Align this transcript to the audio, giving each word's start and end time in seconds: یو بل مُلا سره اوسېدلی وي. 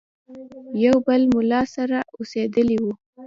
یو 0.85 0.95
بل 1.07 1.21
مُلا 1.33 1.61
سره 1.75 1.97
اوسېدلی 2.15 2.77
وي. 2.83 2.93